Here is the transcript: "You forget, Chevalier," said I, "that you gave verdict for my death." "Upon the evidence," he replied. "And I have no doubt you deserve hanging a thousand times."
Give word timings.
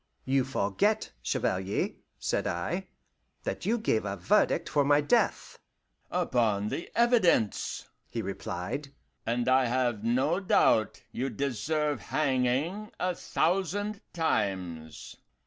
"You 0.25 0.45
forget, 0.45 1.11
Chevalier," 1.21 1.89
said 2.17 2.47
I, 2.47 2.87
"that 3.43 3.67
you 3.67 3.77
gave 3.77 4.01
verdict 4.01 4.67
for 4.67 4.83
my 4.83 4.99
death." 4.99 5.59
"Upon 6.09 6.69
the 6.69 6.89
evidence," 6.95 7.87
he 8.09 8.23
replied. 8.23 8.89
"And 9.27 9.47
I 9.47 9.65
have 9.65 10.03
no 10.03 10.39
doubt 10.39 11.03
you 11.11 11.29
deserve 11.29 11.99
hanging 11.99 12.91
a 12.99 13.13
thousand 13.13 14.01
times." 14.11 15.17